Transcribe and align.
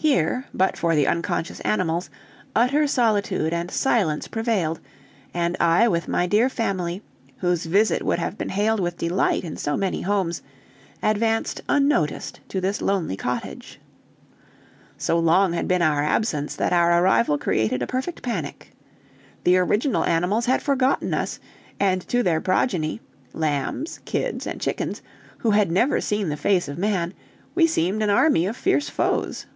Here, 0.00 0.46
but 0.54 0.76
for 0.76 0.94
the 0.94 1.08
unconscious 1.08 1.58
animals, 1.62 2.08
utter 2.54 2.86
solitude 2.86 3.52
and 3.52 3.68
silence 3.68 4.28
prevailed, 4.28 4.78
and 5.34 5.56
I 5.58 5.88
with 5.88 6.06
my 6.06 6.24
dear 6.24 6.48
family, 6.48 7.02
whose 7.38 7.66
visit 7.66 8.04
would 8.04 8.20
have 8.20 8.38
been 8.38 8.50
hailed 8.50 8.78
with 8.78 8.96
delight 8.96 9.42
in 9.42 9.56
so 9.56 9.76
many 9.76 10.02
homes, 10.02 10.40
advanced 11.02 11.62
unnoticed 11.68 12.38
to 12.48 12.60
this 12.60 12.80
lonely 12.80 13.16
cottage. 13.16 13.80
So 14.96 15.18
long 15.18 15.52
had 15.52 15.66
been 15.66 15.82
our 15.82 16.04
absence 16.04 16.54
that 16.54 16.72
our 16.72 17.02
arrival 17.02 17.36
created 17.36 17.82
a 17.82 17.86
perfect 17.88 18.22
panic. 18.22 18.70
The 19.42 19.58
original 19.58 20.04
animals 20.04 20.46
had 20.46 20.62
forgotten 20.62 21.12
us, 21.12 21.40
and 21.80 22.06
to 22.06 22.22
their 22.22 22.40
progeny, 22.40 23.00
lambs, 23.32 23.98
kids, 24.04 24.46
and 24.46 24.60
chickens, 24.60 25.02
who 25.38 25.50
had 25.50 25.72
never 25.72 26.00
seen 26.00 26.28
the 26.28 26.36
face 26.36 26.68
of 26.68 26.78
man, 26.78 27.14
we 27.56 27.66
seemed 27.66 28.00
an 28.00 28.10
army 28.10 28.46
of 28.46 28.56
fierce 28.56 28.88
foes. 28.88 29.46